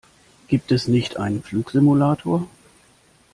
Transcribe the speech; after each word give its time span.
Gibt 0.47 0.71
es 0.71 0.87
nicht 0.87 1.17
einen 1.17 1.43
Flugsimulator? 1.43 2.47